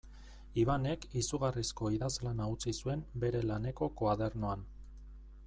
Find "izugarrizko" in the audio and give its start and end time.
1.21-1.91